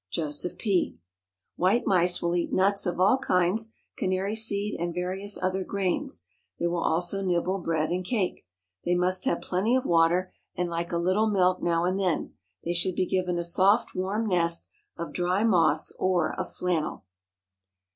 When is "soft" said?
13.43-13.93